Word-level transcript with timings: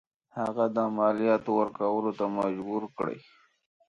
هغه 0.39 0.65
د 0.75 0.77
مالیاتو 0.97 1.49
ورکولو 1.59 2.11
ته 2.19 2.25
مجبور 2.39 2.83
کړي. 2.97 3.19